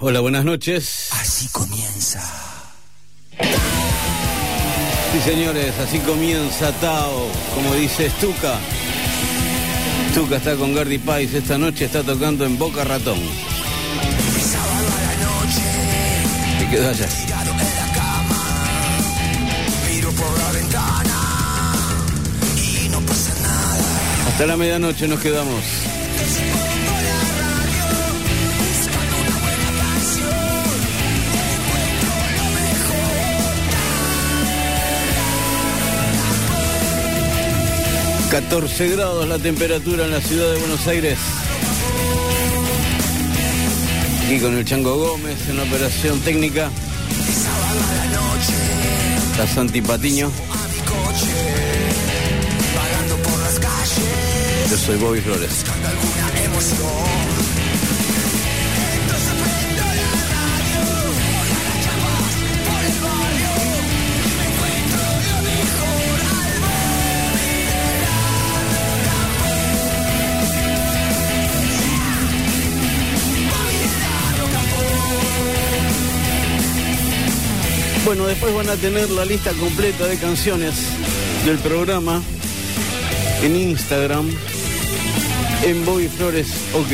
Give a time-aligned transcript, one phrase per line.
[0.00, 1.08] Hola, buenas noches.
[1.12, 2.20] Así comienza.
[5.12, 8.58] Sí, señores, así comienza Tao, como dice Stuka.
[10.10, 13.18] Stuka está con Gardy Pais esta noche, está tocando en Boca Ratón.
[14.52, 15.62] Sábado a la noche,
[16.64, 17.06] Y quedó allá.
[17.06, 18.42] tirado en la cama.
[19.88, 21.76] Miro por la ventana
[22.56, 24.28] y no pasa nada.
[24.28, 25.62] Hasta la medianoche nos quedamos.
[38.34, 41.16] 14 grados la temperatura en la ciudad de Buenos Aires.
[44.24, 46.68] Aquí con el Chango Gómez en la operación técnica.
[49.30, 50.32] Está Santi Patiño.
[54.68, 55.64] Yo soy Bobby Flores.
[78.04, 80.74] Bueno, después van a tener la lista completa de canciones
[81.46, 82.22] del programa
[83.42, 84.30] en Instagram,
[85.64, 86.92] en Bobby Flores OK.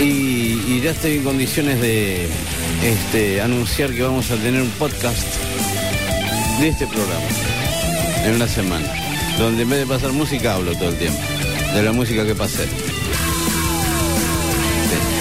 [0.00, 2.28] Y, ya estoy en condiciones de
[2.84, 5.26] este, anunciar que vamos a tener un podcast
[6.60, 7.26] de este programa
[8.24, 8.86] en una semana,
[9.36, 11.20] donde en vez de pasar música hablo todo el tiempo,
[11.74, 12.66] de la música que pasé.
[12.66, 12.70] Sí,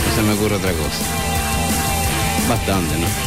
[0.07, 1.03] no se me ocurre otra cosa.
[2.47, 3.24] Bastante, ¿no?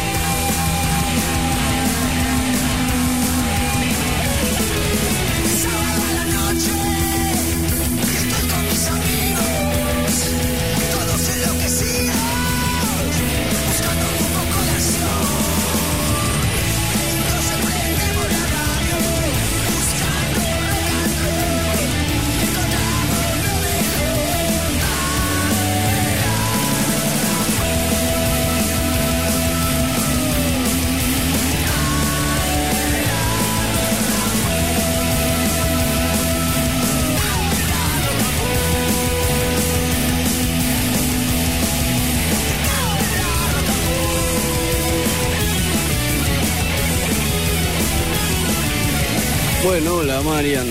[49.80, 50.66] Bueno, hola Marian.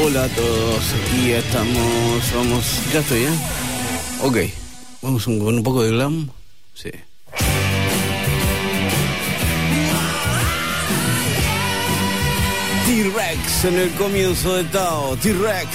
[0.00, 0.94] Hola a todos.
[0.94, 2.32] Aquí estamos.
[2.36, 2.64] Vamos.
[2.92, 3.38] Ya estoy, ¿eh?
[4.22, 4.36] Ok.
[5.02, 6.30] Vamos con un poco de glam.
[6.72, 6.92] Sí.
[12.86, 15.16] T-Rex en el comienzo de Tao.
[15.16, 15.68] T-Rex.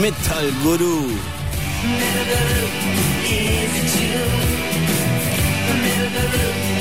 [0.00, 1.08] Metal Guru.
[5.98, 6.77] You're gonna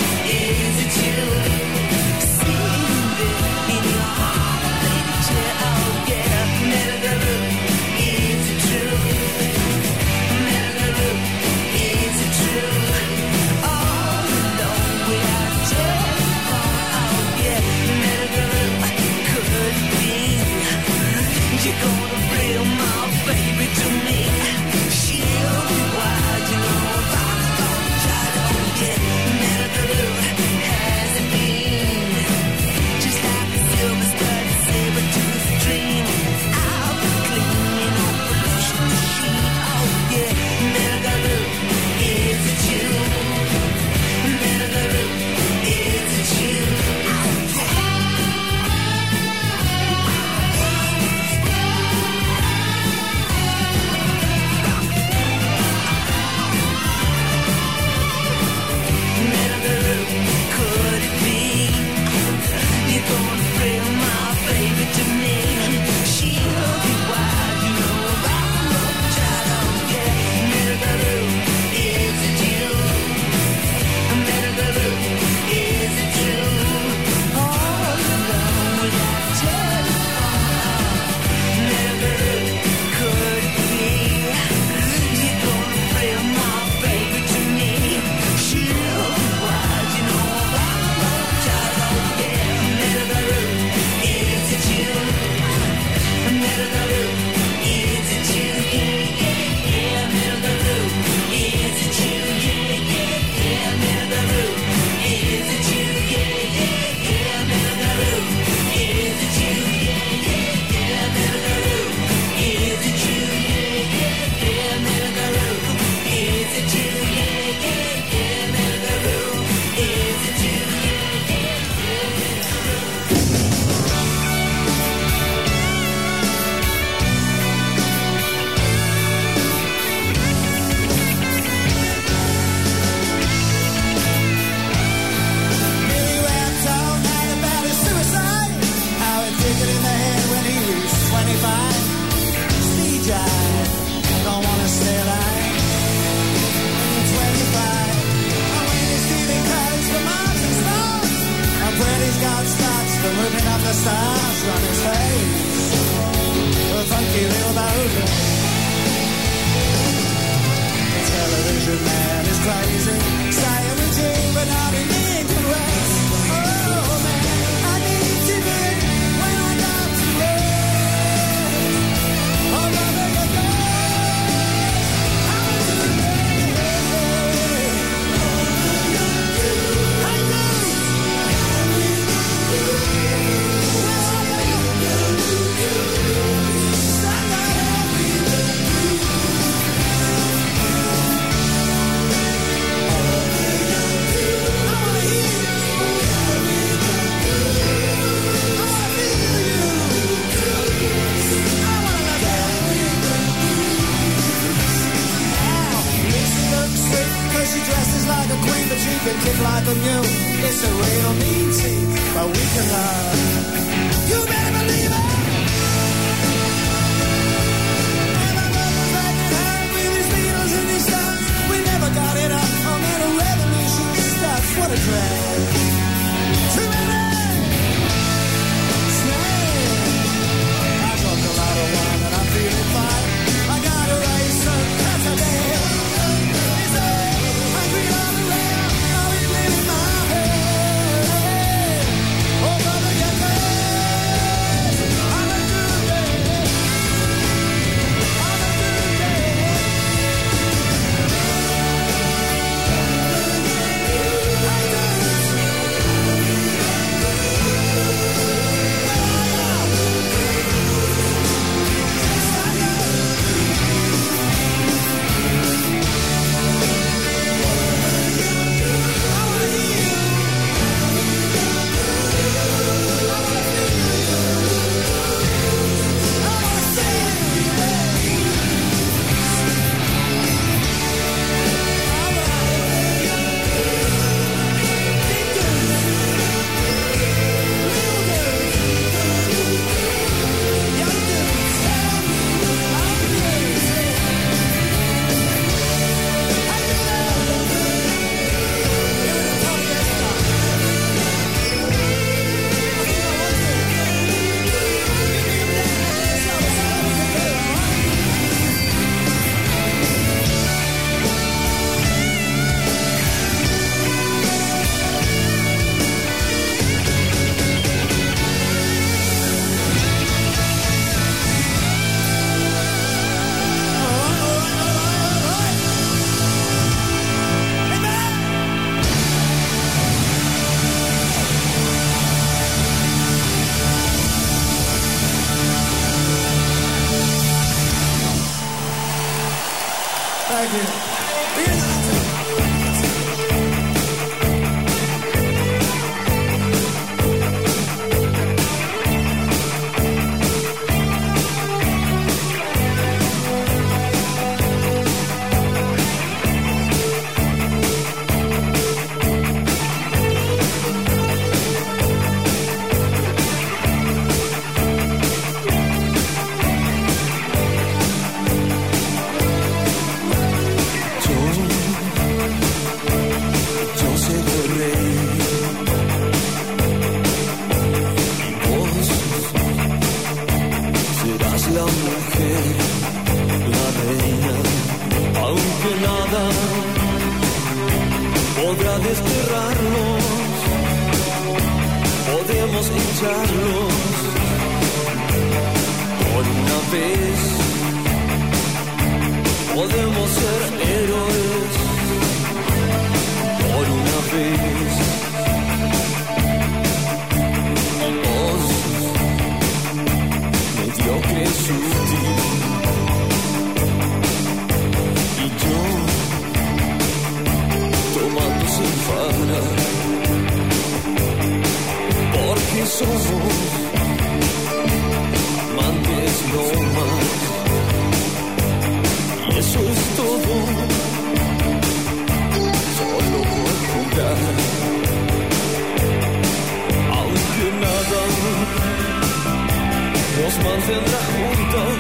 [440.17, 441.77] nos mantendrá juntos.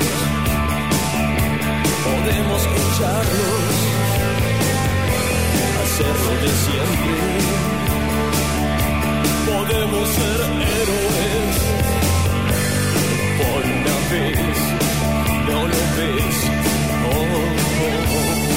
[2.05, 3.73] Podemos escucharnos,
[5.83, 7.17] hacerlo de siempre.
[9.47, 10.39] Podemos ser
[10.75, 11.55] héroes.
[13.39, 14.57] Por una vez,
[15.47, 16.37] no lo ves.
[17.09, 18.56] Oh, oh, oh.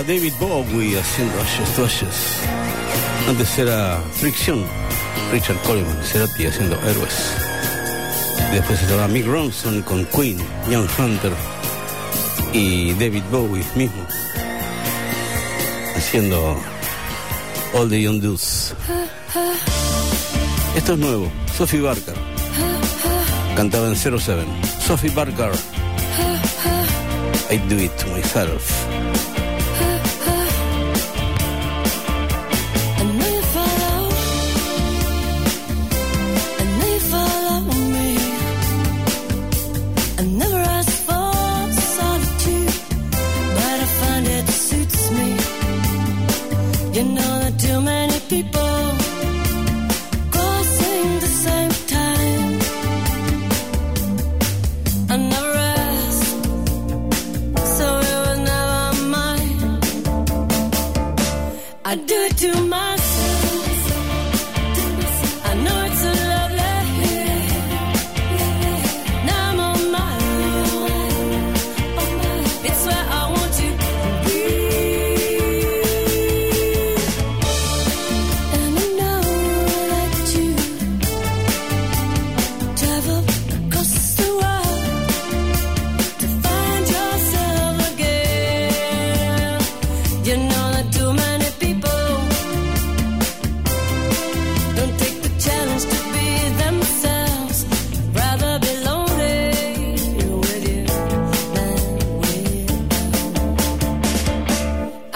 [0.00, 2.38] David Bowie haciendo Ashes to Ashes.
[3.28, 4.64] Antes era Fricción,
[5.30, 7.34] Richard Coleman, Cerati haciendo Héroes.
[8.52, 10.38] Después estaba Mick Ronson con Queen,
[10.70, 11.32] Young Hunter
[12.54, 14.02] y David Bowie mismo
[15.94, 16.56] haciendo
[17.74, 18.74] All the Young Dudes.
[20.74, 22.14] Esto es nuevo, Sophie Barker.
[23.54, 24.42] Cantaba en 07.
[24.86, 25.52] Sophie Barker.
[27.50, 28.81] I do it myself.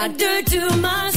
[0.07, 1.16] I to myself.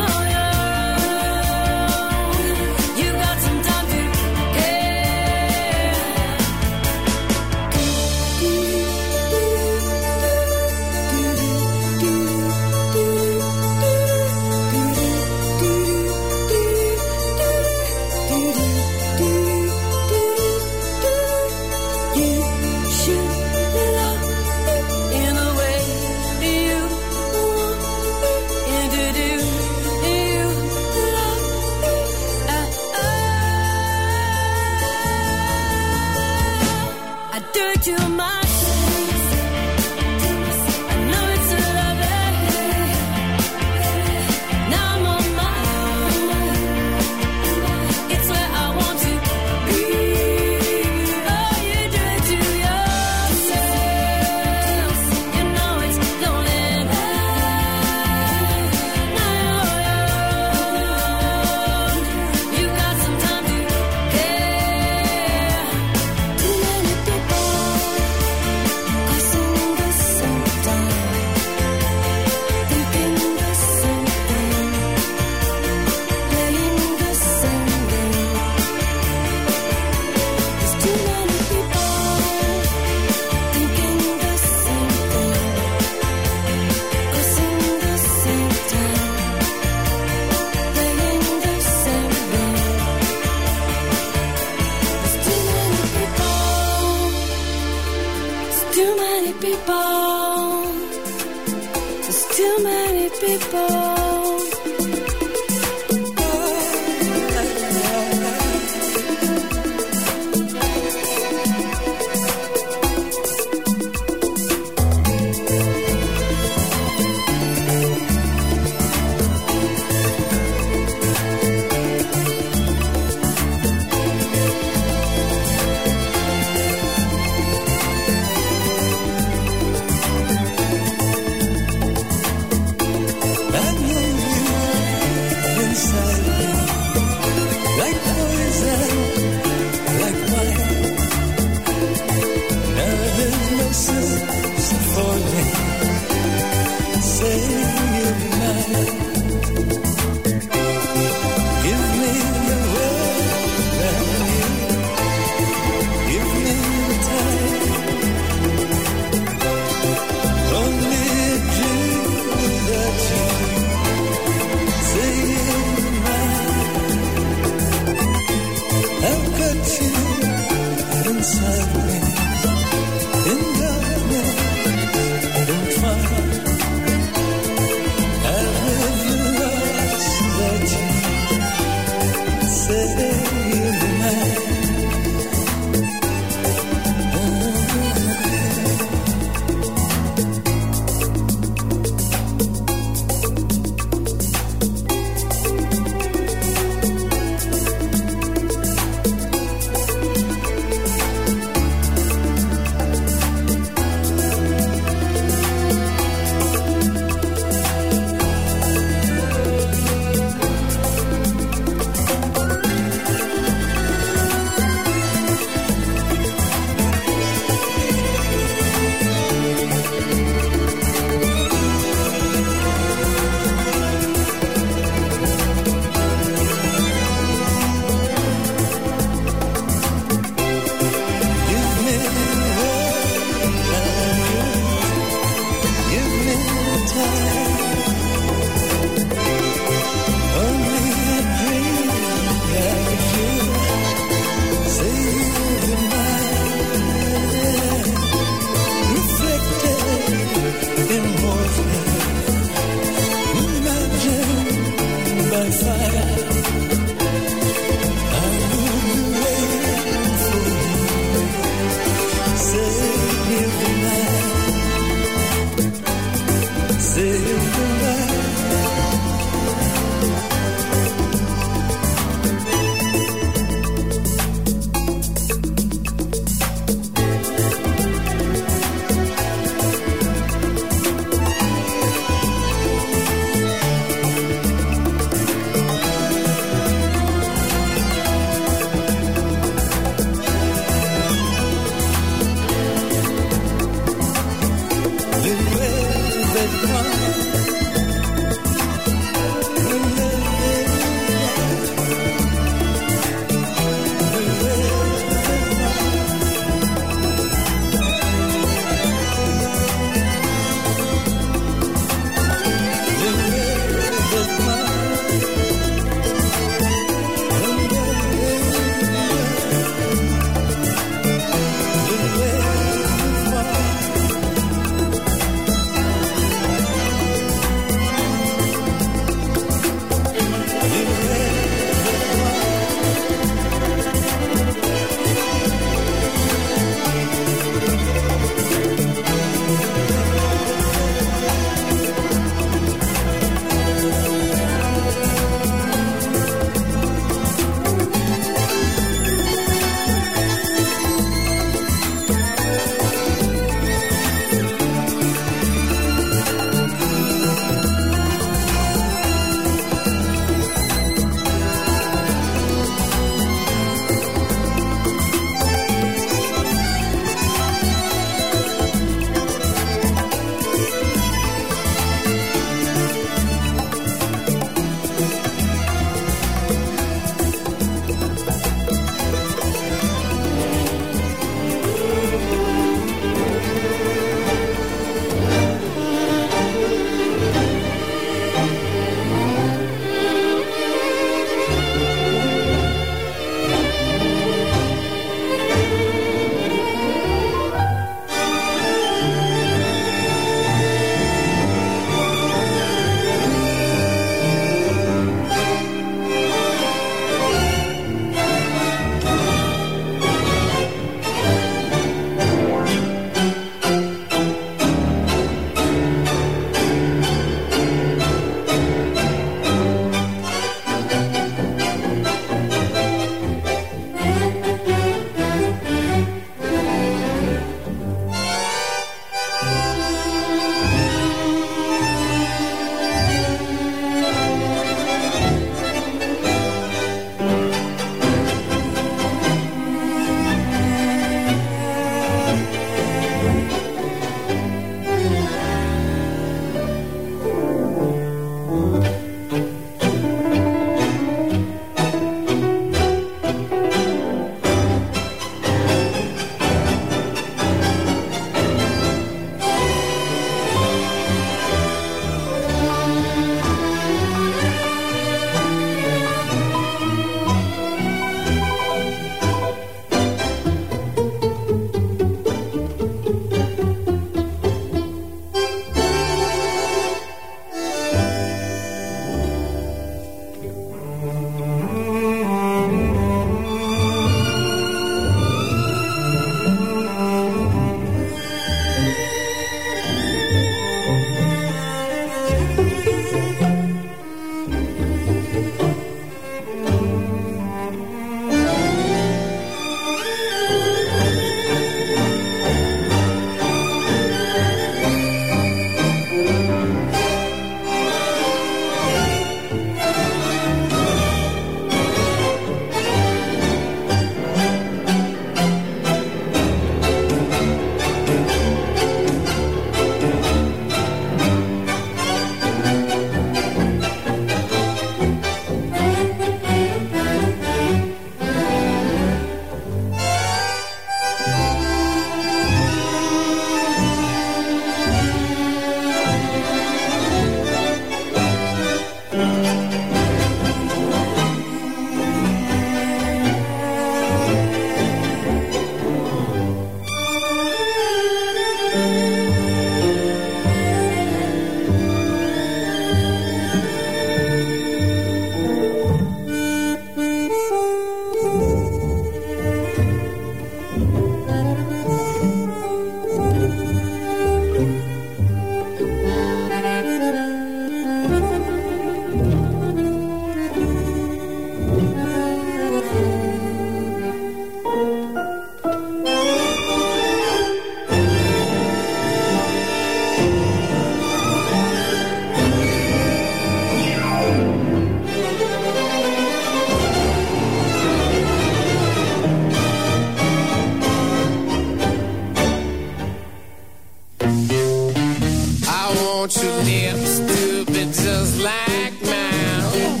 [596.20, 600.00] want your lips stupid just like mine.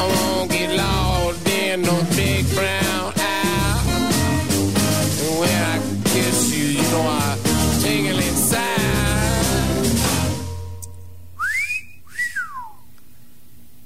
[0.00, 3.82] I won't get lost in no big brown eye.
[5.24, 7.36] And when I kiss you, you know I
[7.80, 8.70] jingle inside.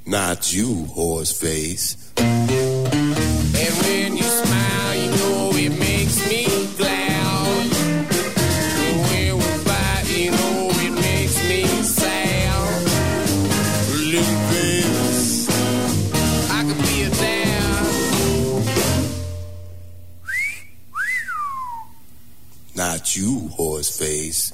[0.05, 2.08] Not you, horse face.
[23.59, 24.48] Boy's face.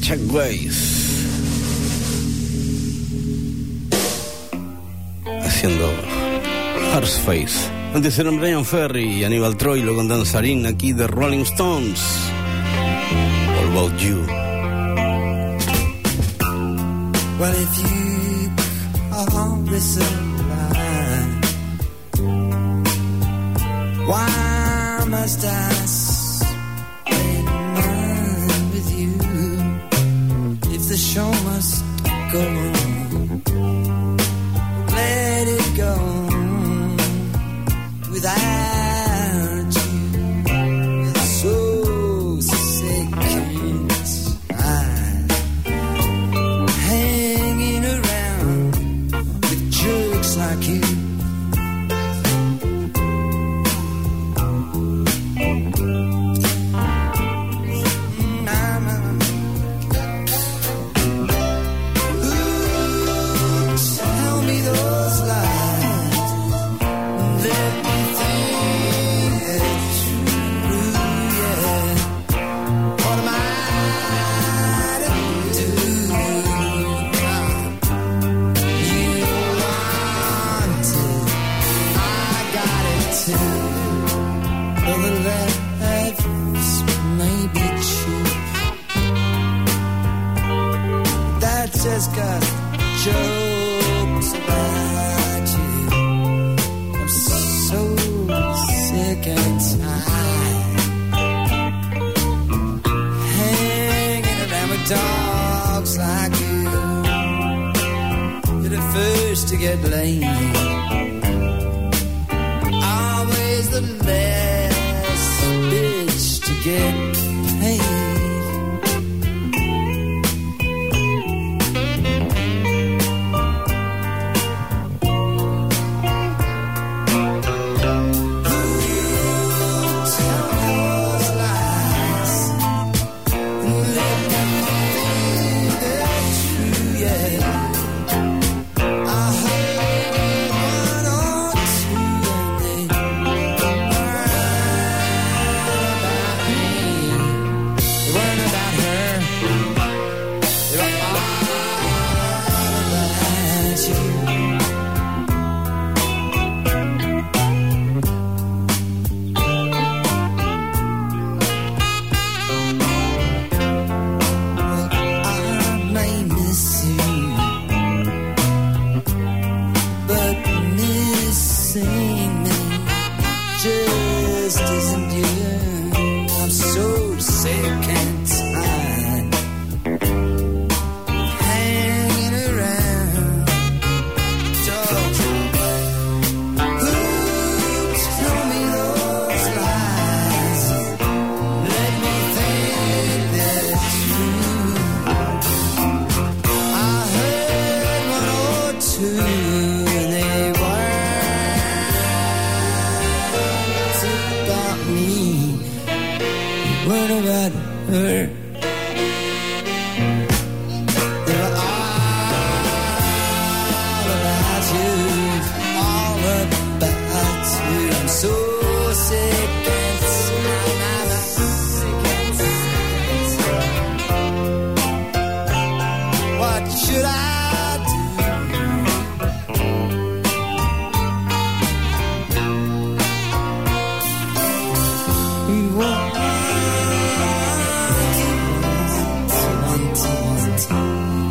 [0.00, 1.26] Chan Ways.
[5.42, 5.90] Haciendo
[6.94, 7.70] Horseface.
[7.94, 12.00] Antes eran Brian Ferry y Aníbal Troilo con Danzarín aquí de Rolling Stones.
[13.60, 14.47] All About You.
[31.44, 31.84] must
[32.32, 34.16] go on.
[34.90, 35.94] Let it go
[38.10, 38.57] without.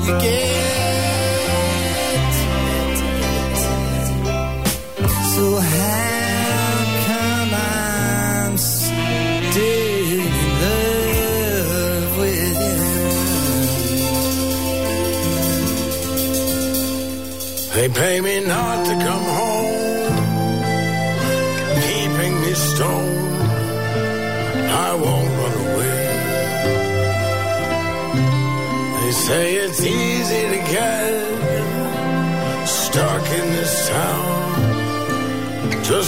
[0.10, 0.57] again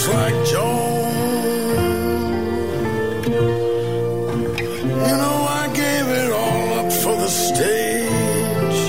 [0.00, 1.10] just like Joan.
[5.08, 8.80] You know, I gave it all up for the stage.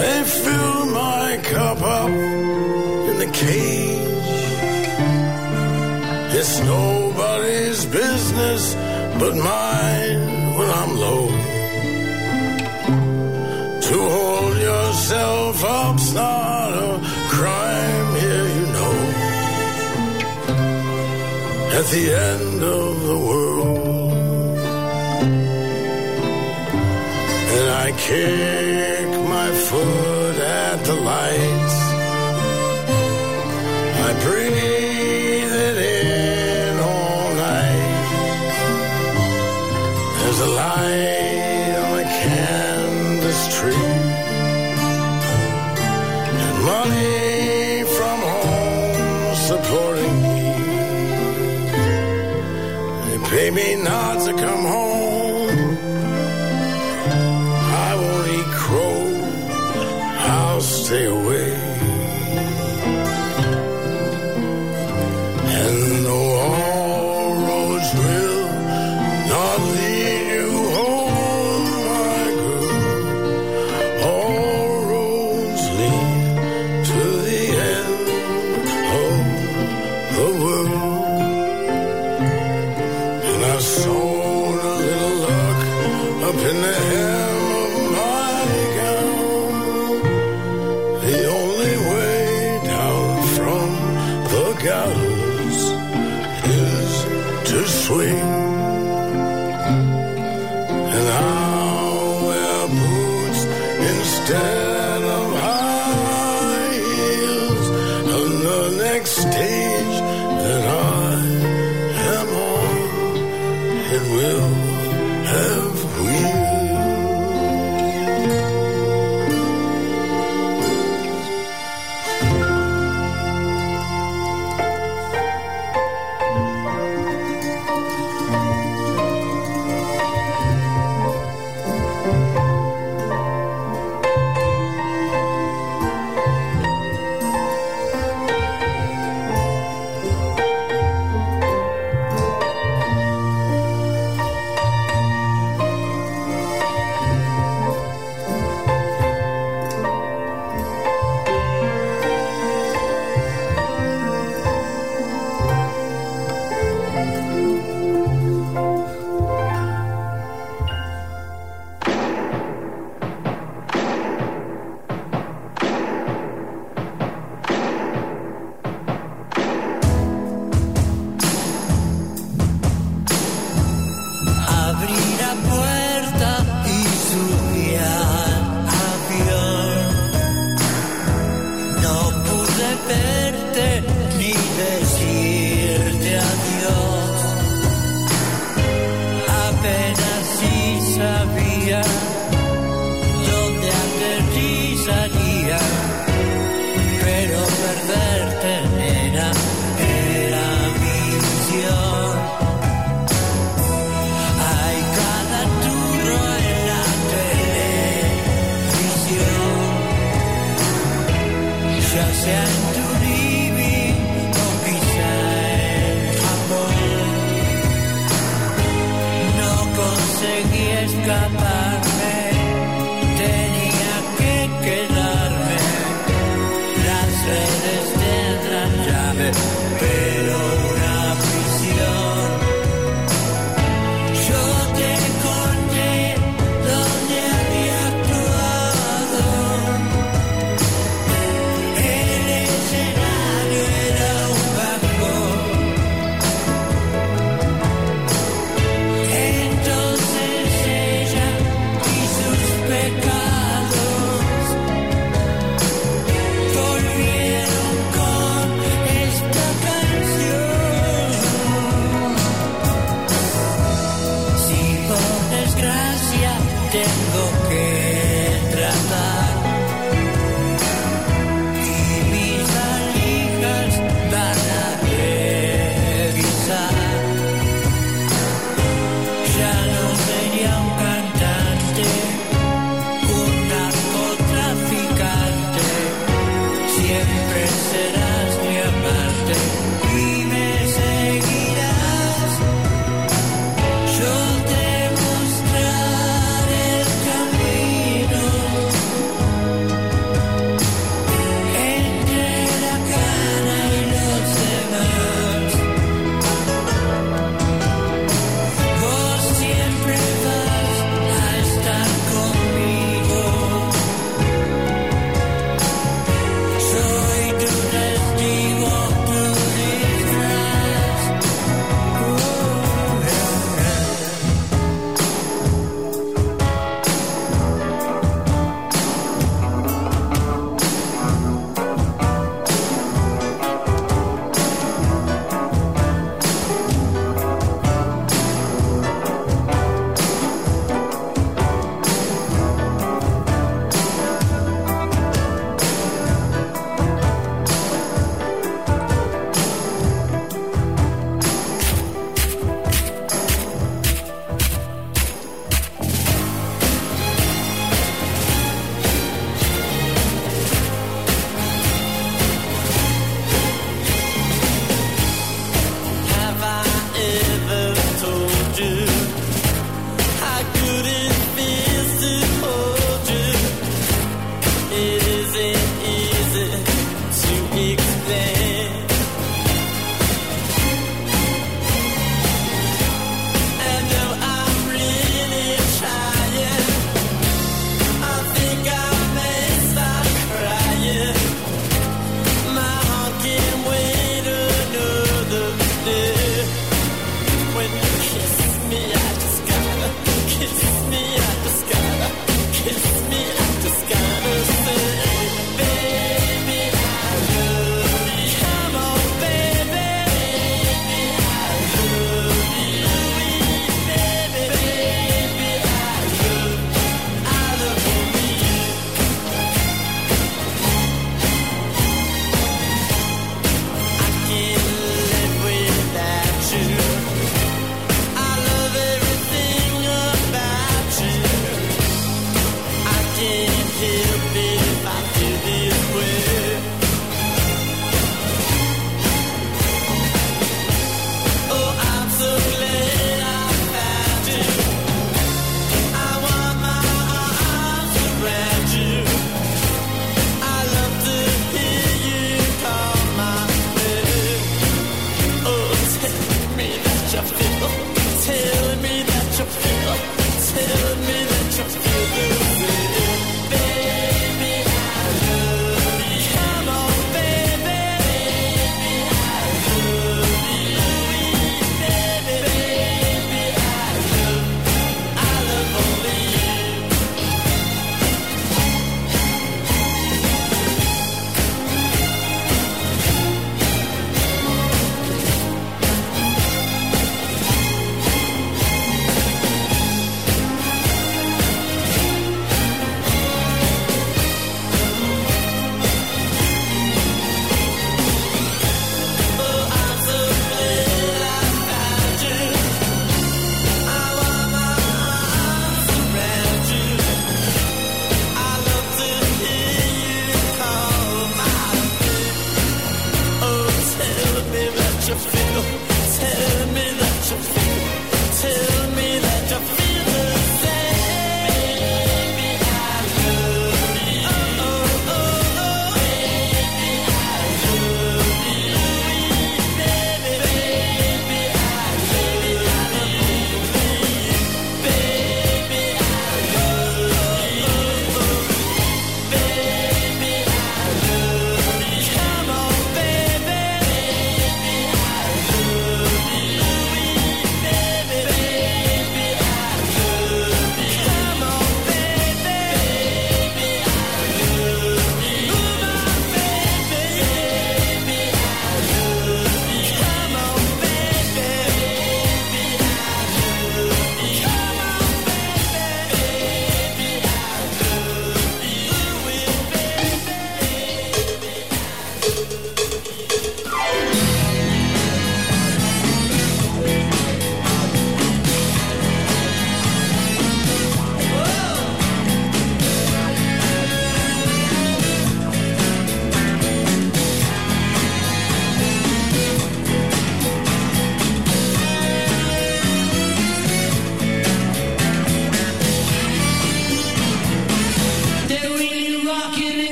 [0.00, 2.10] They filled my cup up
[3.10, 4.00] in the cage.
[6.38, 8.74] It's nobody's business
[9.18, 9.71] but mine.
[21.92, 24.12] the end of the world.
[27.54, 29.01] And I can't.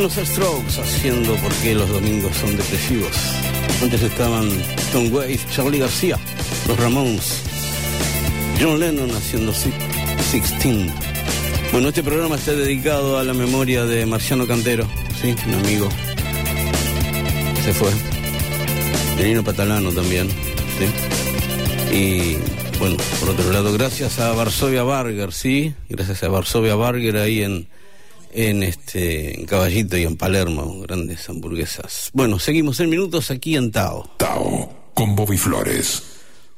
[0.00, 3.10] Los Strokes haciendo porque los domingos son depresivos.
[3.82, 4.48] Antes estaban
[4.92, 6.18] Tom Waits, Charlie García,
[6.68, 7.40] los Ramones,
[8.60, 9.72] John Lennon haciendo Si-
[10.30, 10.92] Sixteen.
[11.72, 14.86] Bueno, este programa está dedicado a la memoria de Marciano Cantero,
[15.20, 15.88] sí, un amigo.
[17.64, 17.90] Se fue.
[19.24, 20.28] Nino Patalano también,
[20.78, 21.94] sí.
[21.96, 22.36] Y
[22.78, 27.66] bueno, por otro lado, gracias a Varsovia Barger, sí, gracias a Varsovia Barger ahí en,
[28.36, 32.10] en este en Caballito y en Palermo, grandes hamburguesas.
[32.12, 34.08] Bueno, seguimos en minutos aquí en Tao.
[34.18, 36.02] Tao con Bobby Flores.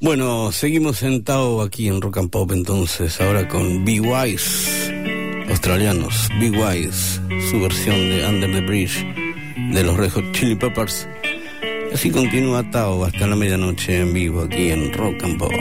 [0.01, 4.93] Bueno, seguimos en Tao aquí en Rock and Pop entonces, ahora con Be Wise,
[5.49, 7.21] australianos, Be Wise,
[7.51, 9.05] su versión de Under the Bridge
[9.73, 11.09] de los Red Hot Chili Peppers.
[11.91, 15.53] Y así continúa Tao hasta la medianoche en vivo aquí en Rock and Pop.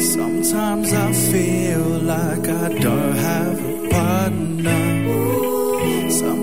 [0.00, 4.81] Sometimes I feel like I don't have a partner.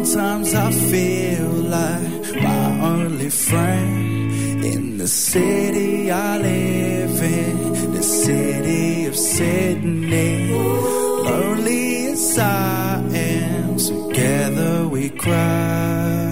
[0.05, 9.05] Sometimes I feel like my only friend in the city I live in, the city
[9.07, 10.53] of Sydney.
[10.53, 16.28] Lonely as I am, together we cry.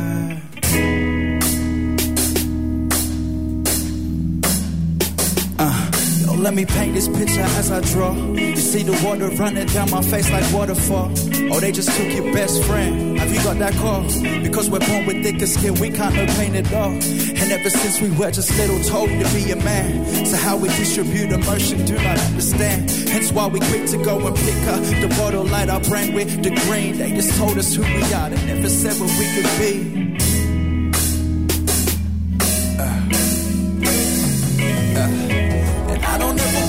[6.37, 8.13] Let me paint this picture as I draw.
[8.13, 11.11] You see the water running down my face like waterfall.
[11.51, 13.17] Oh, they just took your best friend.
[13.19, 14.03] Have you got that call?
[14.43, 16.91] Because we're born with thicker skin, we can't no pain at all.
[16.91, 20.25] And ever since we were just little, told to be a man.
[20.25, 22.89] So how we distribute emotion, do not understand.
[22.89, 26.43] Hence why we quick to go and pick up the bottle, light our brand with
[26.43, 26.97] the green.
[26.97, 30.26] They just told us who we are, they never said what we could be.
[36.19, 36.66] Don't ever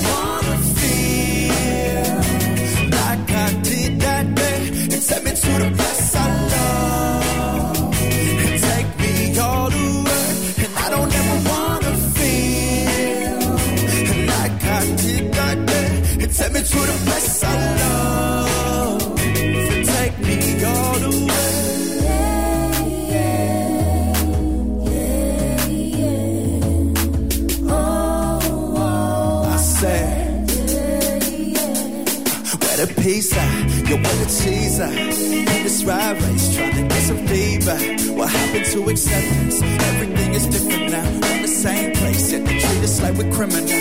[33.89, 37.75] You want a teaser, in this rat race, trying to get some fever.
[38.13, 39.63] What happened to acceptance?
[39.63, 41.33] Everything is different now.
[41.33, 43.71] In the same place, yet they treat us like we're criminals.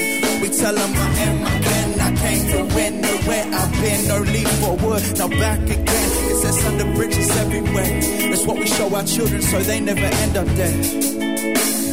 [0.41, 3.45] We tell them I am, I can, I came from when, nowhere.
[3.53, 6.11] I've been, no leap forward, now back again.
[6.31, 8.01] It's us under bridges everywhere.
[8.33, 10.87] It's what we show our children so they never end up dead.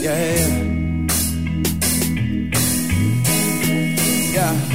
[0.01, 0.36] Yeah,
[4.32, 4.55] yeah.
[4.55, 4.75] yeah.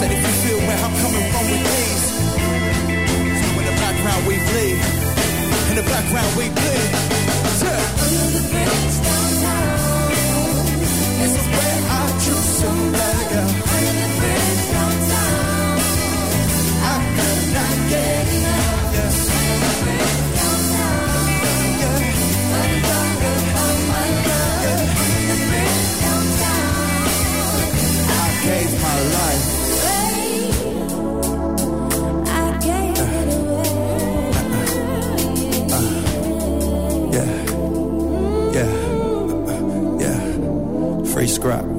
[0.00, 2.04] Said if you feel where I'm coming from with these.
[3.40, 4.80] So in the background we bleed.
[5.68, 6.88] In the background we bleed.
[7.60, 7.84] Yeah.
[11.52, 13.69] Where I choose to let go.
[41.40, 41.69] scrap.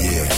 [0.00, 0.28] Yeah.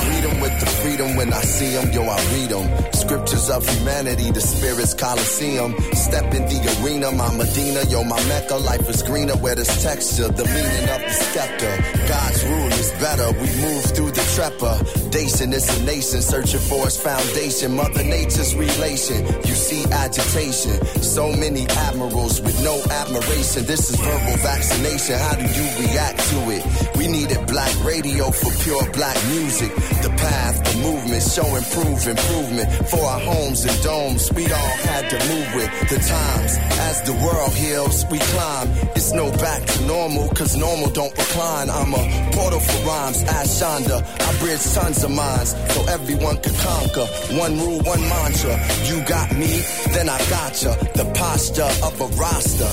[0.00, 2.95] Greet 'em with the freedom when I see 'em, yo, I read 'em.
[3.06, 5.76] Scriptures of humanity, the spirit's coliseum.
[5.92, 8.56] Step in the arena, my Medina, yo, my Mecca.
[8.56, 11.70] Life is greener where there's texture, the meaning of the scepter.
[12.08, 15.52] God's rule is better, we move through the trepidation.
[15.52, 17.76] It's a nation searching for its foundation.
[17.76, 20.74] Mother Nature's relation, you see agitation.
[20.98, 23.66] So many admirals with no admiration.
[23.70, 26.96] This is verbal vaccination, how do you react to it?
[26.96, 29.70] We needed black radio for pure black music.
[30.02, 34.32] The path, the movement, show improve improvement for our homes and domes.
[34.32, 36.56] We all had to move with the times.
[36.88, 38.68] As the world heals, we climb.
[38.94, 41.70] It's no back to normal, cause normal don't recline.
[41.70, 43.98] I'm a portal for rhymes, as Shonda.
[44.26, 47.06] I bridge tons of minds so everyone can conquer.
[47.38, 48.54] One rule, one mantra.
[48.88, 49.62] You got me,
[49.92, 50.76] then I gotcha.
[50.94, 52.70] The posture of a roster.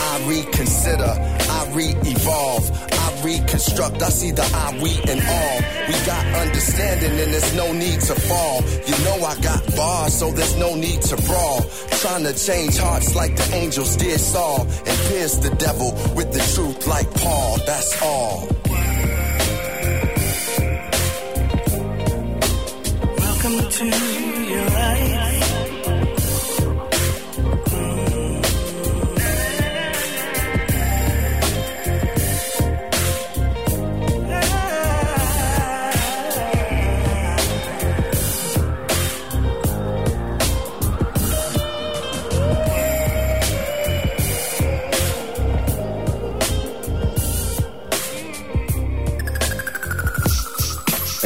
[0.00, 1.14] I reconsider,
[1.58, 2.70] I re-evolve,
[3.24, 4.02] reconstruct.
[4.02, 5.58] I see the I, we, and all.
[5.88, 8.62] We got understanding and there's no need to fall.
[8.86, 11.62] You know I got bars, so there's no need to brawl.
[12.02, 16.42] Trying to change hearts like the angels did Saul and pierce the devil with the
[16.54, 17.58] truth like Paul.
[17.66, 18.48] That's all.
[23.18, 24.27] Welcome to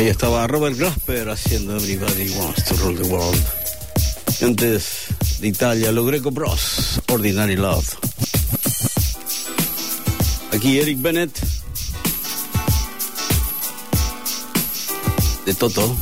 [0.02, 3.40] Ahí estaba Robert Grasper haciendo Everybody Wants to Rule the World.
[4.40, 5.06] Y Antes
[5.38, 7.86] de Italia, Lo Greco Bros, Ordinary Love.
[10.52, 11.38] Aquí Eric Bennett.
[15.46, 15.96] De Toto.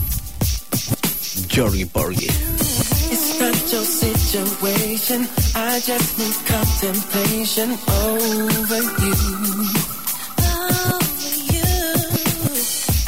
[1.50, 2.28] Georgie Porgy.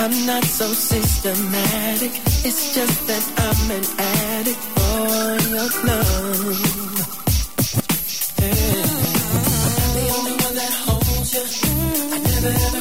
[0.05, 2.11] I'm not so systematic.
[2.45, 6.59] It's just that I'm an addict for your love.
[8.41, 8.83] Yeah.
[9.95, 11.77] The only one that holds you.
[12.11, 12.72] I never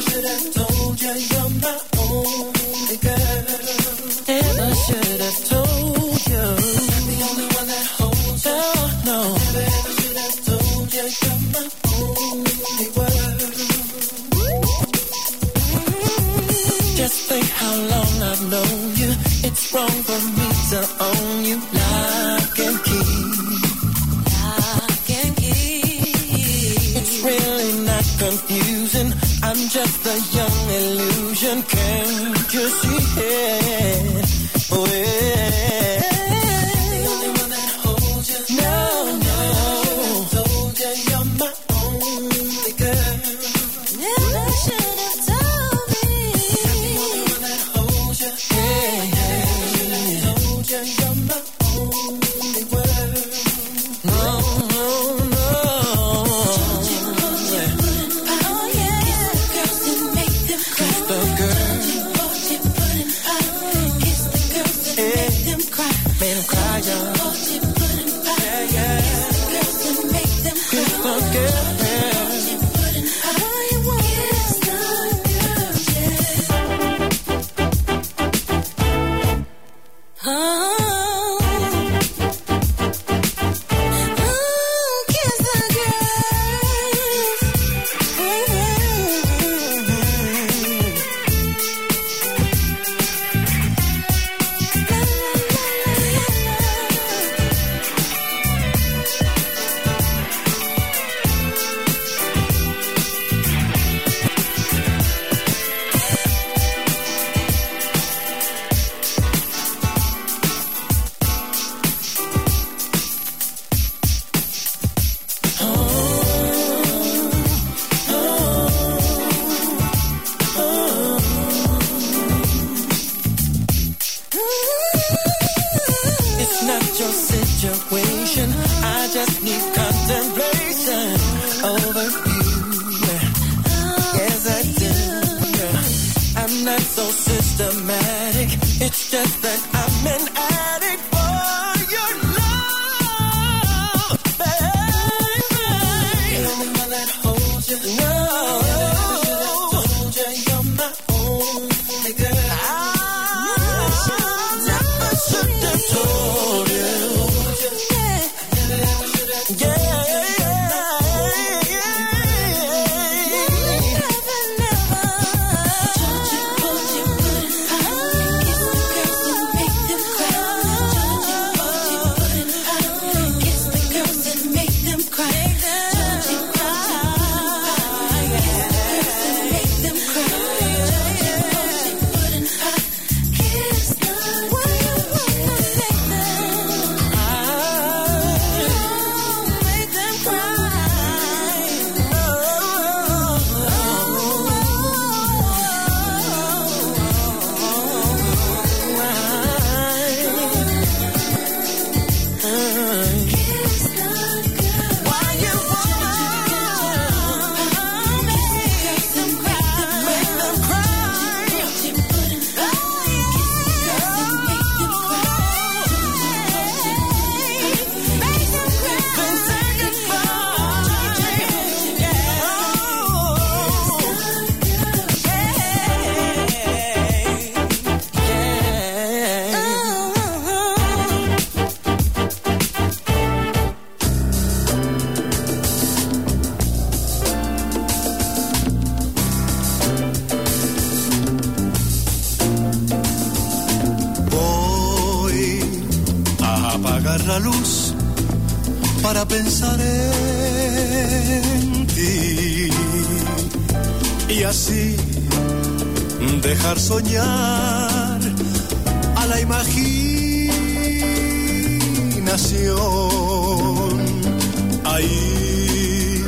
[264.84, 266.24] Ahí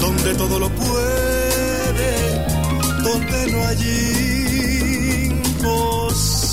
[0.00, 2.46] donde todo lo puede,
[3.02, 3.82] donde no hay
[5.32, 6.46] imposibles.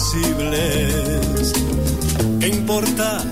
[2.41, 3.23] Importa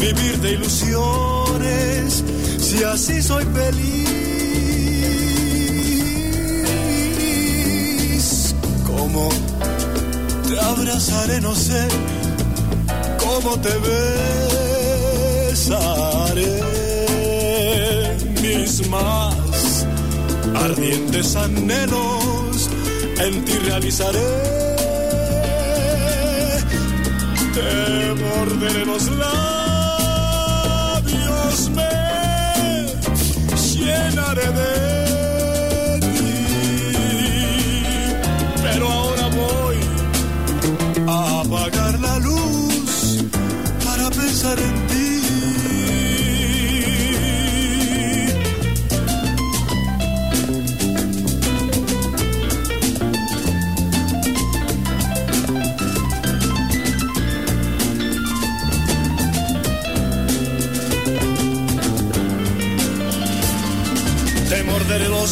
[0.00, 2.24] vivir de ilusiones
[2.58, 4.08] si así soy feliz?
[8.84, 9.28] ¿Cómo
[10.48, 11.40] te abrazaré?
[11.40, 11.86] No sé
[13.20, 14.57] cómo te ves
[18.42, 19.86] mis más
[20.54, 22.70] ardientes anhelos,
[23.18, 24.18] en ti realizaré.
[27.54, 29.80] Te morderé los labios,
[31.76, 32.86] me
[33.74, 36.34] llenaré de ti.
[38.62, 39.78] Pero ahora voy
[41.08, 43.24] a apagar la luz
[43.84, 44.87] para pensar en ti.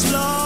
[0.05, 0.36] lost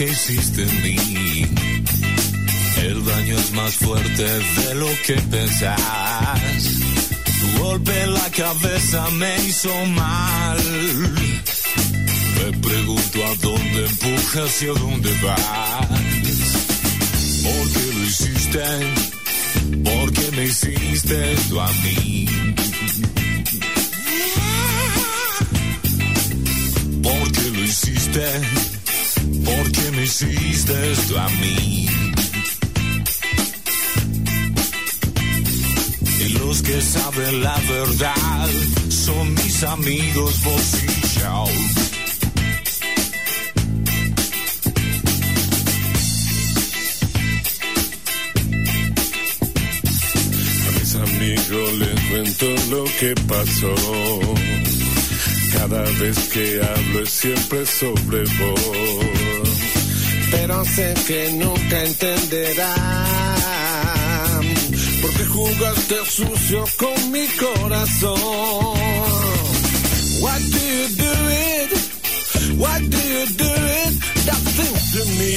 [0.00, 0.96] que hiciste en mí.
[2.78, 5.76] El daño es más fuerte de lo que pensás.
[7.38, 10.58] Tu golpe en la cabeza me hizo mal.
[12.34, 15.88] Me pregunto a dónde empujas y a dónde vas.
[17.42, 18.64] ¿Por qué lo hiciste?
[19.84, 22.26] ¿Por qué me hiciste esto a mí?
[27.02, 28.69] ¿Por qué lo hiciste?
[29.72, 31.86] que me hiciste esto a mí.
[36.20, 38.48] Y los que saben la verdad
[38.88, 41.44] son mis amigos, vos y yo.
[50.66, 53.74] A mis amigos les cuento lo que pasó.
[55.52, 59.29] Cada vez que hablo es siempre sobre vos
[60.30, 62.70] pero sé que nunca entenderán.
[65.02, 68.20] Porque jugaste sucio con mi corazón.
[70.20, 71.70] Why do you do it?
[72.58, 73.50] Why do you do
[73.80, 73.92] it?
[74.26, 75.34] That thing to me.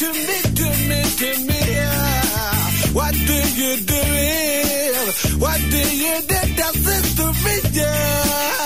[0.00, 1.60] To me, to me, to me.
[1.72, 2.92] yeah.
[2.92, 5.38] Why do you do it?
[5.38, 8.57] Why do you do that thing to me?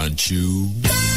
[0.00, 1.09] Want you?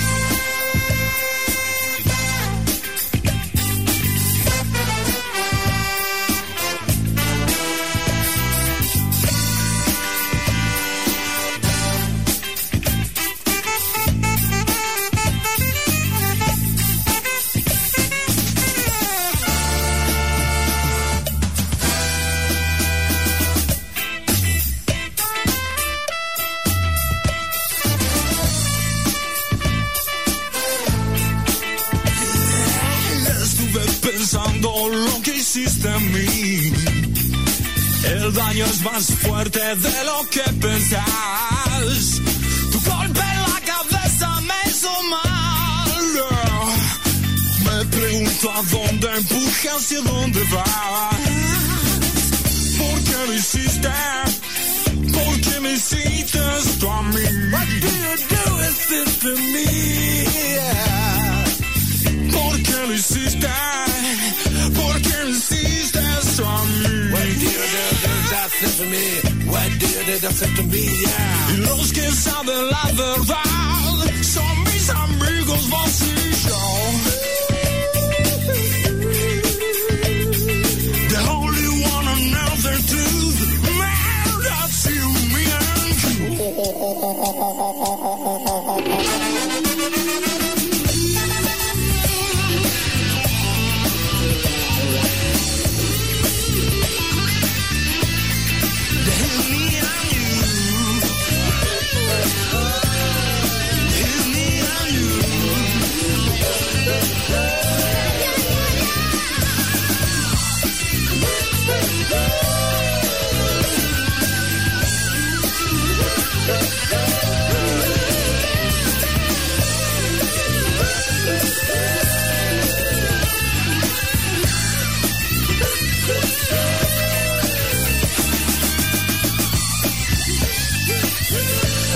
[38.33, 42.21] El daño es más fuerte de lo que pensás.
[42.71, 45.91] Tu golpe en la cabeza me hizo mal.
[47.63, 51.15] Me pregunto a dónde empuje, hacia dónde vas.
[52.79, 53.91] ¿Por qué lo hiciste?
[55.13, 57.21] ¿Por qué me hiciste esto a mí?
[57.51, 59.67] What do you do is this to me?
[62.31, 63.49] ¿Por qué lo hiciste?
[64.73, 67.52] ¿Por qué lo hiciste esto a mí?
[68.43, 69.21] To me?
[69.47, 70.83] What do you do that to me?
[71.01, 71.51] Yeah.
[71.51, 71.93] Y los
[74.21, 76.13] son mis amigos vos y
[76.43, 76.59] yo.
[81.09, 83.39] The only one who knows the truth,
[83.79, 84.87] man, that's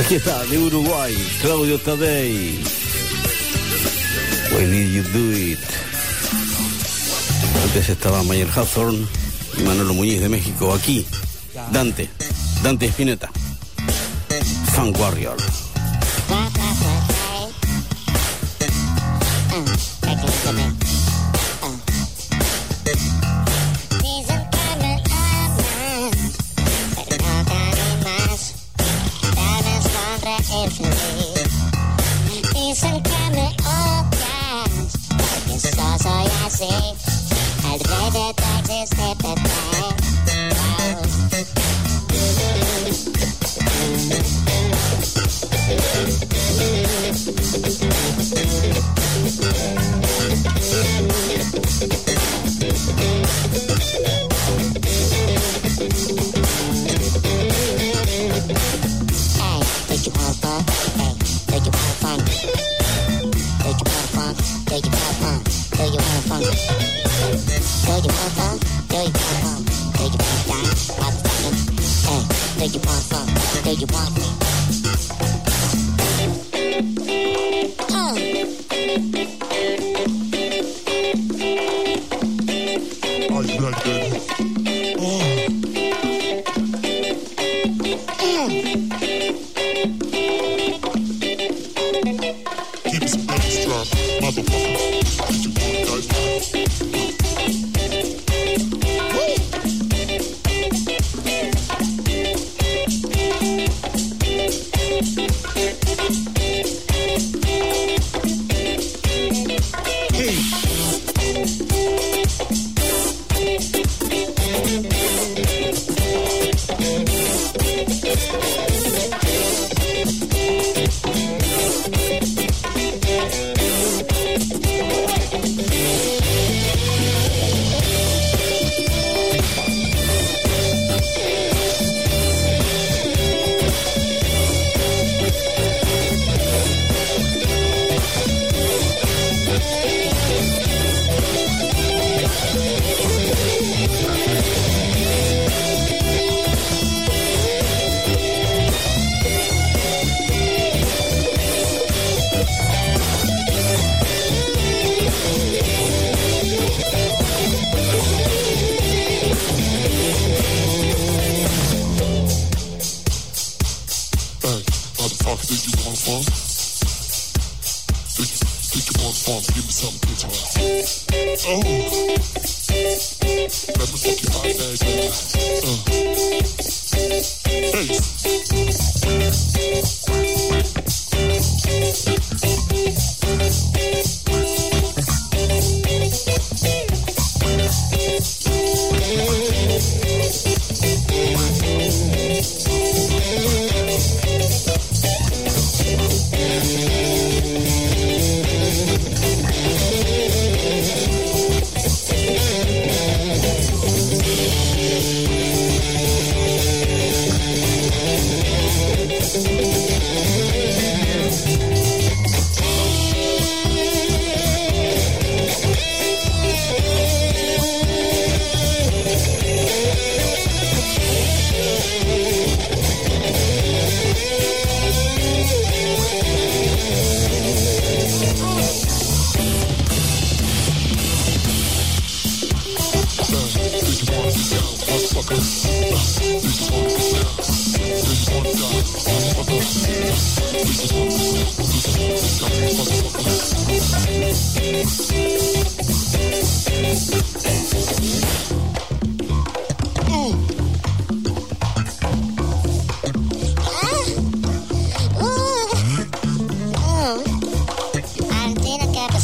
[0.08, 2.64] Aquí está, de Uruguay, Claudio Tadei.
[4.54, 5.60] When did you do it?
[7.62, 9.06] Antes estaba Mayer Hawthorne
[9.58, 10.74] y Manolo Muñiz de México.
[10.74, 11.06] Aquí,
[11.74, 12.08] Dante,
[12.64, 13.30] Dante Spinetta.
[14.74, 15.36] Funk Warrior.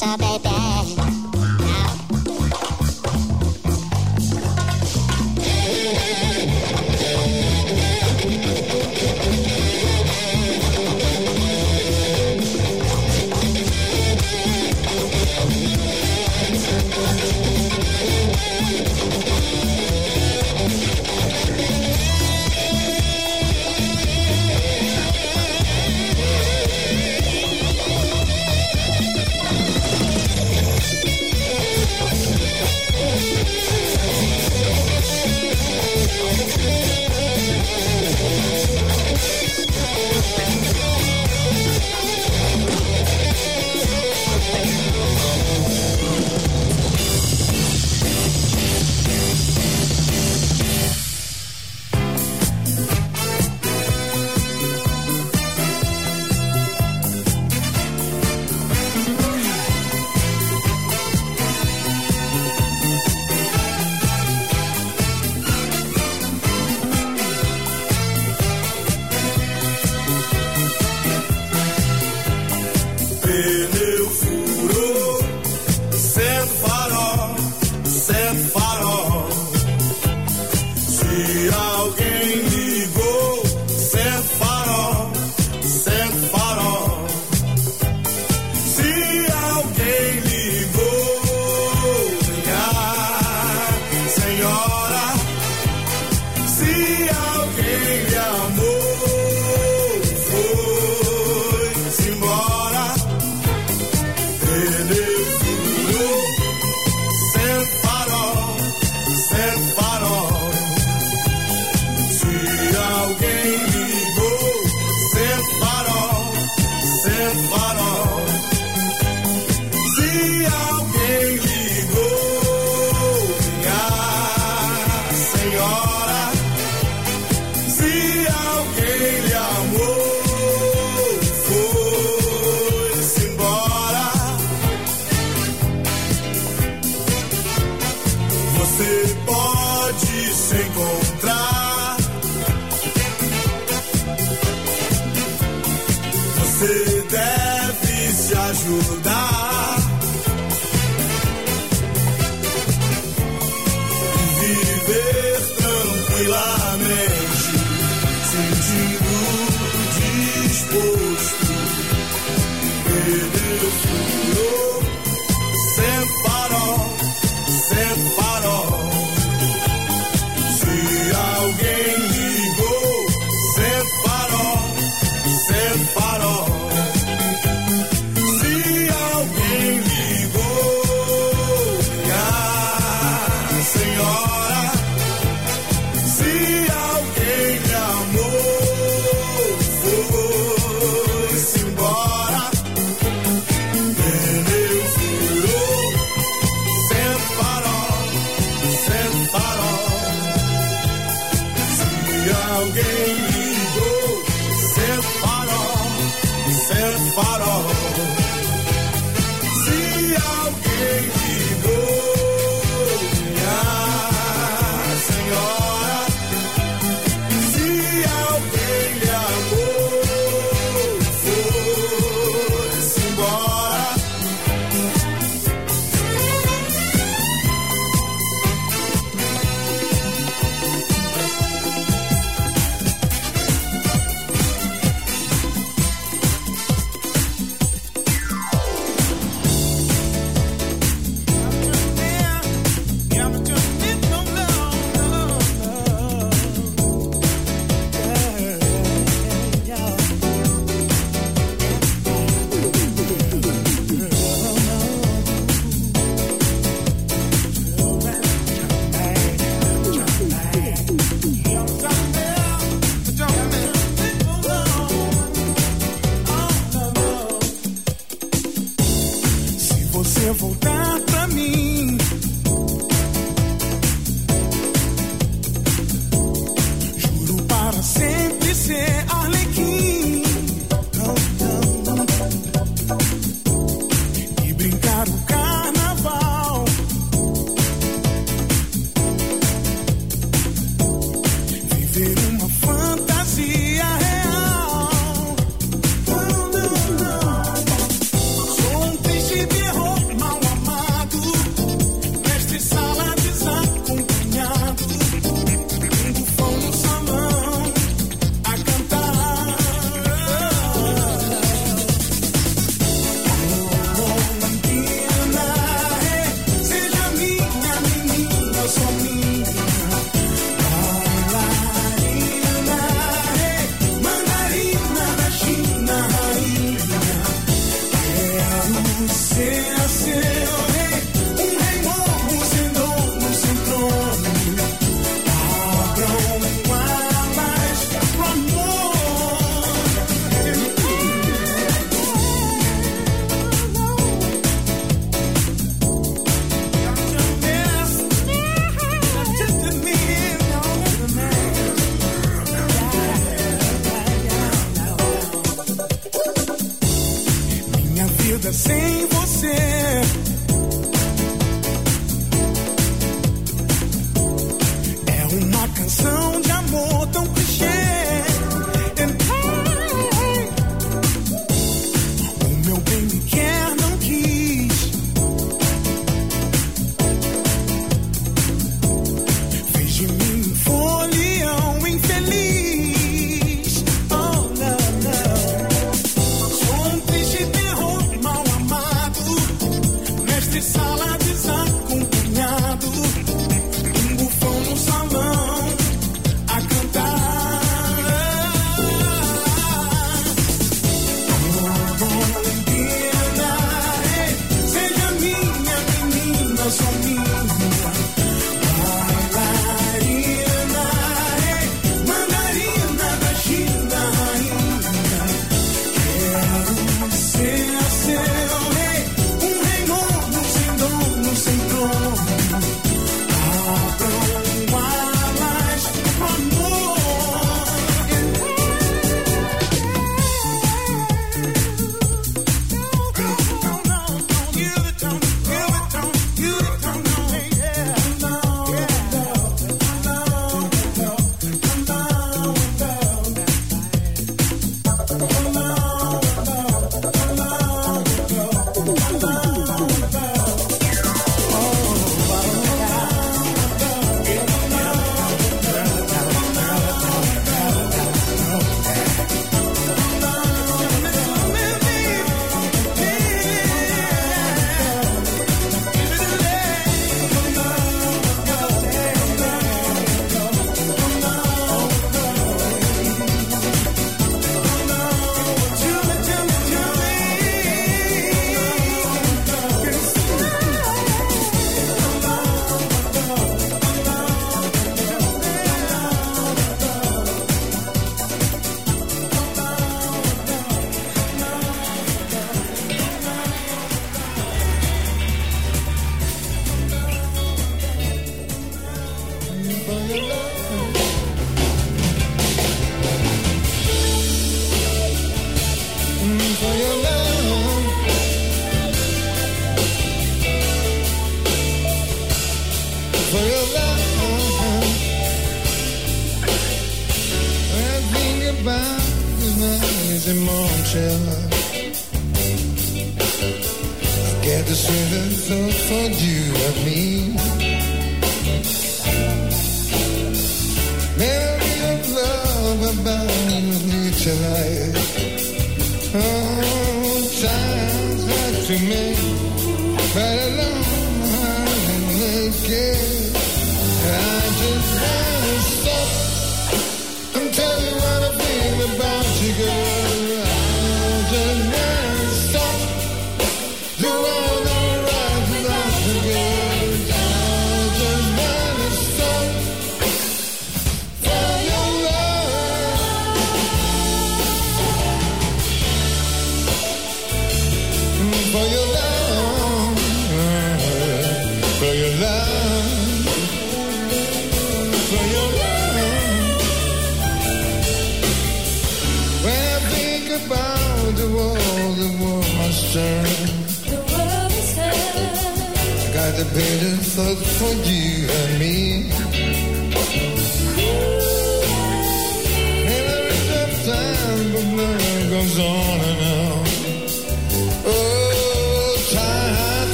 [0.00, 0.47] Argentina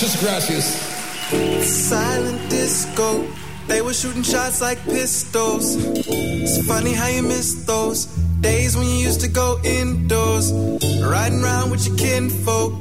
[0.00, 0.64] Muchas gracias.
[1.62, 3.22] Silent disco.
[3.68, 5.76] They were shooting shots like pistols.
[5.76, 8.06] It's funny how you miss those
[8.40, 10.52] days when you used to go indoors,
[11.04, 12.79] riding around with your kinfolk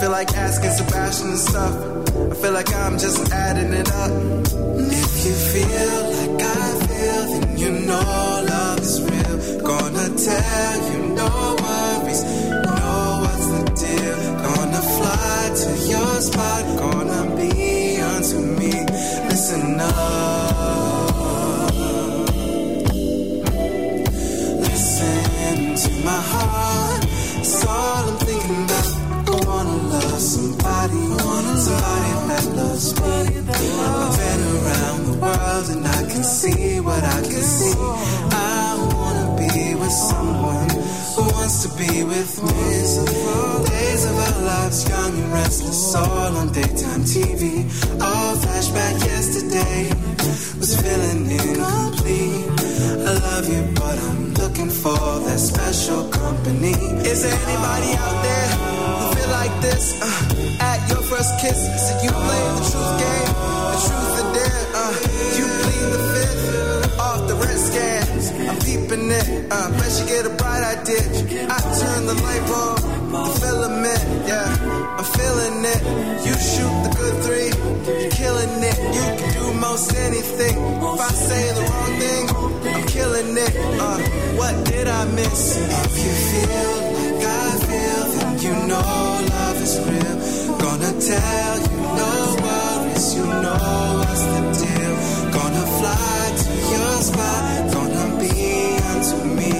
[0.00, 1.74] Feel like asking Sebastian and stuff.
[2.32, 4.43] I feel like I'm just adding it up.
[41.44, 42.64] Wants to be with me.
[42.88, 43.04] So
[43.68, 47.68] days of our lives, young and restless, all on daytime TV.
[48.00, 49.92] All flashback yesterday
[50.58, 52.48] was feeling incomplete.
[53.08, 54.96] I love you, but I'm looking for
[55.26, 56.72] that special company.
[57.12, 60.00] Is there anybody out there who feel like this?
[60.00, 63.32] Uh, at your first kiss, said you play the truth game,
[63.72, 64.64] the truth or dare.
[64.80, 64.92] Uh,
[65.38, 68.23] you plead the fifth off the red scans.
[68.74, 69.46] I'm peeping it.
[69.50, 71.02] Uh, bet you get a bright idea.
[71.48, 72.78] I turn the light bulb,
[73.12, 74.02] the filament.
[74.26, 75.80] Yeah, I'm feeling it.
[76.26, 77.50] You shoot the good three,
[78.02, 78.78] you're killing it.
[78.96, 80.56] You can do most anything.
[80.58, 82.24] If I say the wrong thing,
[82.74, 83.52] I'm killing it.
[83.78, 83.98] Uh,
[84.38, 85.56] what did I miss?
[85.56, 90.58] If you feel like I feel, then you know love is real.
[90.58, 92.10] Gonna tell you no
[92.42, 94.94] worries, you know what's the deal.
[95.30, 98.43] Gonna fly to your spot, gonna be
[99.12, 99.52] unto me.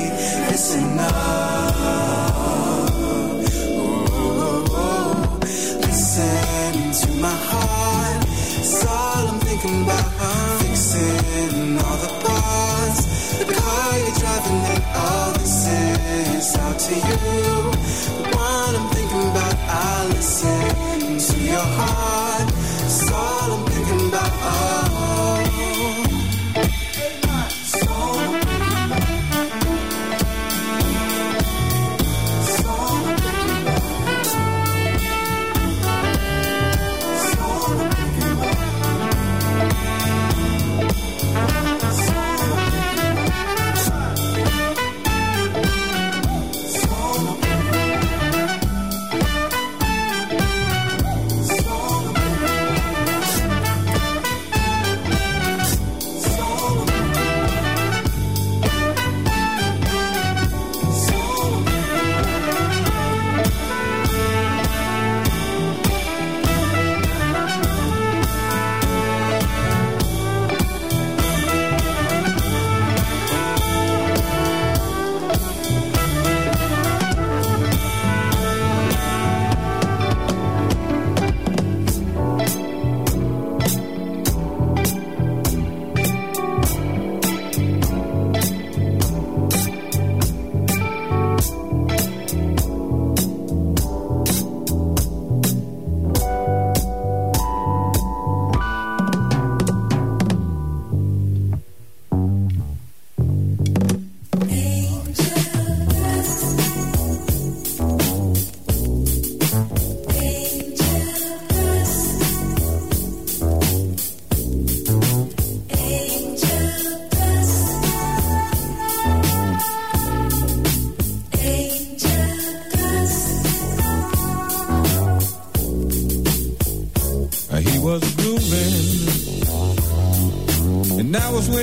[0.52, 1.74] It's enough.
[3.68, 5.38] Ooh,
[5.84, 8.24] listen to my heart.
[8.24, 10.04] It's all I'm thinking about.
[10.60, 13.02] Fixing all the parts.
[13.38, 17.24] The car you're driving in, all this is out to you.
[18.18, 22.48] The one I'm thinking about, I listen to your heart.
[22.84, 23.73] It's all I'm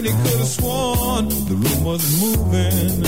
[0.05, 3.01] he could have sworn the room was moving.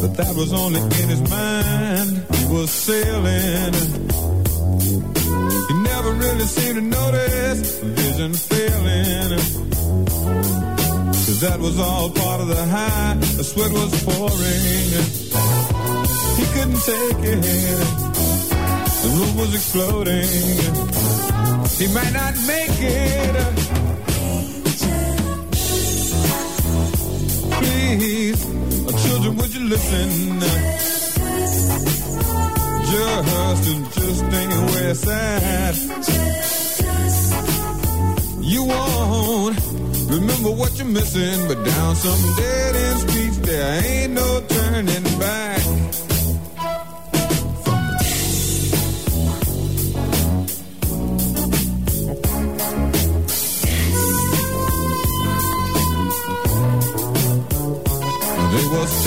[0.00, 2.10] But that was only in his mind.
[2.36, 3.72] He was sailing.
[5.68, 9.30] He never really seemed to notice vision failing.
[11.38, 13.14] Cause that was all part of the high.
[13.36, 14.88] The sweat was pouring.
[16.38, 18.18] He couldn't take it.
[19.02, 20.28] The room was exploding.
[21.78, 23.67] He might not make it.
[27.58, 28.44] Please,
[29.04, 30.40] children, would you listen?
[32.90, 35.76] Just, just ain't where it's at.
[38.40, 39.58] You won't
[40.08, 46.07] remember what you're missing, but down some dead end streets, there ain't no turning back.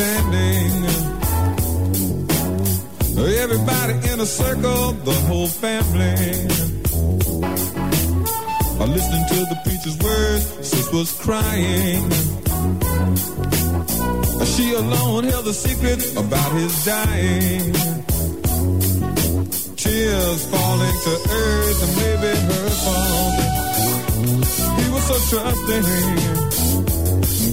[0.02, 0.74] Standing,
[3.44, 6.18] everybody in a circle, the whole family.
[8.80, 12.04] Are listening to the preacher's words, sis was crying.
[14.54, 17.74] She alone held the secret about his dying.
[19.76, 23.36] Tears falling to earth, and maybe her fault.
[24.80, 25.86] He was so trusting.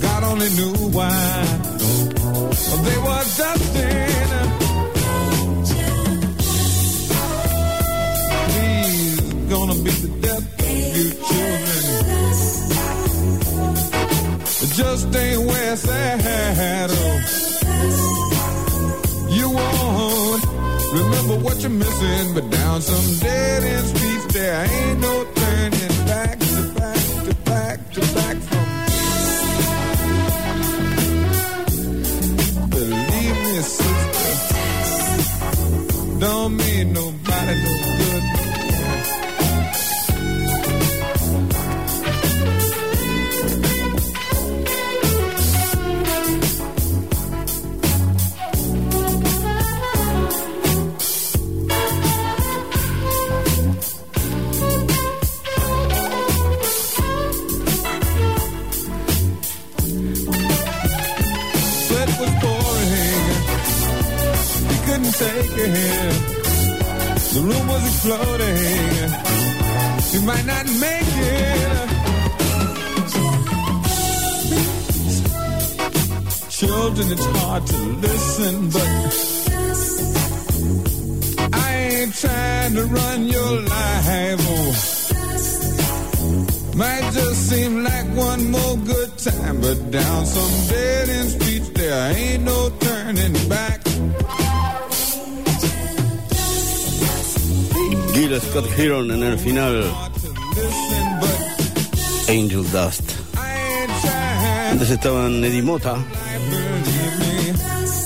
[0.00, 1.77] God only knew why.
[1.88, 4.08] They were dusting.
[9.48, 12.08] Gonna be the death of you children.
[14.78, 15.76] Just ain't where
[16.58, 16.90] at.
[16.92, 17.18] Oh.
[19.30, 20.44] You won't
[20.92, 25.37] remember what you're missing, but down some dead end streets there ain't no
[37.48, 38.27] nobody no good.
[68.08, 68.40] Room
[70.12, 71.88] was might not make it.
[76.48, 78.88] Children, it's hard to listen, but
[81.52, 84.40] I ain't trying to run your life.
[84.40, 84.72] Oh.
[86.74, 92.12] Might just seem like one more good time, but down some dead end streets there
[92.16, 93.67] ain't no turning back.
[98.36, 99.84] Scott Heron en el final.
[102.28, 103.02] Angel Dust.
[104.70, 105.96] Antes estaban Eddie Mota,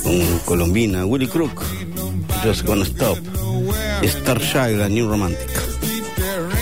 [0.05, 1.62] con Colombina, Willie Crook,
[2.44, 3.19] Just Gonna Stop,
[4.05, 5.51] Starshine, la New Romantic.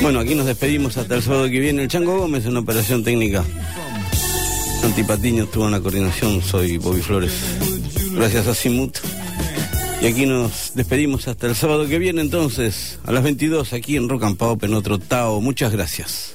[0.01, 1.83] Bueno, aquí nos despedimos hasta el sábado que viene.
[1.83, 3.45] El Chango Gómez en operación técnica.
[4.81, 6.41] Santi Patiño estuvo en la coordinación.
[6.41, 7.33] Soy Bobby Flores.
[8.13, 9.10] Gracias a Simut.
[10.03, 14.09] Y aquí nos despedimos hasta el sábado que viene entonces, a las 22, aquí en
[14.09, 15.43] Rock and en otro Tao.
[15.43, 16.30] Muchas gracias.